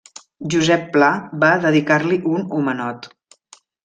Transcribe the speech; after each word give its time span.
Josep 0.51 0.87
Pla 0.95 1.09
va 1.43 1.49
dedicar-li 1.65 2.17
un 2.31 2.47
homenot. 2.57 3.07